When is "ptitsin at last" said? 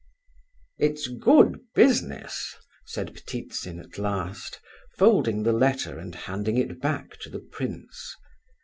3.27-4.59